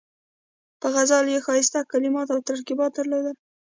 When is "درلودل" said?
2.93-3.35